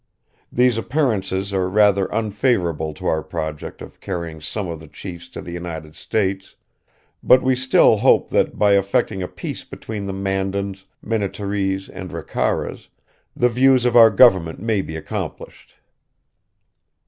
[0.51, 5.41] These appearances are rather unfavorable to our project of carrying some of the chiefs to
[5.43, 6.55] the United States;
[7.21, 12.87] but we still hope that, by effecting a peace between the Mandans, Minnetarees, and Ricaras,
[13.35, 15.75] the views of our government may be accomplished."